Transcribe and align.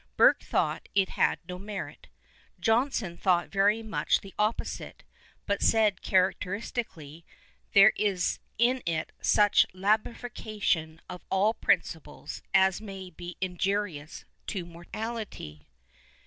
Burke 0.17 0.41
thought 0.41 0.89
it 0.95 1.09
had 1.09 1.37
no 1.47 1.59
merit. 1.59 2.07
Johnson 2.59 3.17
thought 3.17 3.49
very 3.51 3.83
nuieh 3.83 4.19
the 4.19 4.33
opposite, 4.39 5.03
but 5.45 5.61
said 5.61 6.01
characteristically," 6.01 7.23
There 7.75 7.91
is 7.95 8.39
in 8.57 8.81
it 8.87 9.11
such 9.21 9.63
a 9.63 9.67
labefactation 9.77 11.01
of 11.07 11.23
all 11.29 11.53
princij)lcs 11.53 12.41
as 12.51 12.81
may 12.81 13.11
be 13.11 13.37
injurious 13.41 14.25
to 14.47 14.65
morality." 14.65 15.67